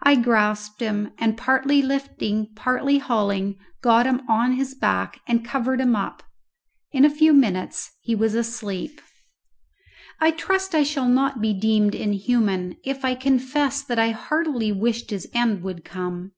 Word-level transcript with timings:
I 0.00 0.14
grasped 0.14 0.80
him, 0.80 1.10
and 1.18 1.36
partly 1.36 1.82
lifting, 1.82 2.54
partly 2.54 2.98
hauling, 2.98 3.56
got 3.82 4.06
him 4.06 4.22
on 4.28 4.52
his 4.52 4.76
back 4.76 5.18
and 5.26 5.44
covered 5.44 5.80
him 5.80 5.96
up. 5.96 6.22
In 6.92 7.04
a 7.04 7.10
few 7.10 7.32
minutes 7.32 7.90
he 8.00 8.14
was 8.14 8.36
asleep. 8.36 9.00
I 10.20 10.30
trust 10.30 10.72
I 10.76 10.84
shall 10.84 11.08
not 11.08 11.40
be 11.40 11.52
deemed 11.52 11.96
inhuman 11.96 12.76
if 12.84 13.04
I 13.04 13.16
confess 13.16 13.82
that 13.82 13.98
I 13.98 14.10
heartily 14.12 14.70
wished 14.70 15.10
his 15.10 15.26
end 15.34 15.64
would 15.64 15.84
come. 15.84 16.30